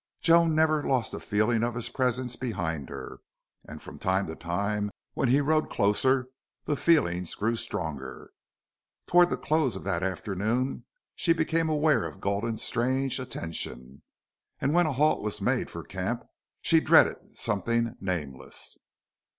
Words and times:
Joan 0.19 0.55
never 0.55 0.81
lost 0.81 1.13
a 1.13 1.19
feeling 1.19 1.61
of 1.63 1.75
his 1.75 1.87
presence 1.89 2.35
behind 2.35 2.89
her, 2.89 3.19
and 3.67 3.83
from 3.83 3.99
time 3.99 4.25
to 4.25 4.35
time, 4.35 4.89
when 5.13 5.29
he 5.29 5.41
rode 5.41 5.69
closer, 5.69 6.29
the 6.65 6.75
feeling 6.75 7.27
grew 7.37 7.55
stronger. 7.55 8.31
Toward 9.05 9.29
the 9.29 9.37
close 9.37 9.75
of 9.75 9.83
that 9.83 10.01
afternoon 10.01 10.85
she 11.15 11.33
became 11.33 11.69
aware 11.69 12.07
of 12.07 12.19
Gulden's 12.19 12.63
strange 12.63 13.19
attention. 13.19 14.01
And 14.59 14.73
when 14.73 14.87
a 14.87 14.93
halt 14.93 15.21
was 15.21 15.39
made 15.39 15.69
for 15.69 15.83
camp 15.83 16.23
she 16.63 16.79
dreaded 16.79 17.37
something 17.37 17.95
nameless. 18.01 18.79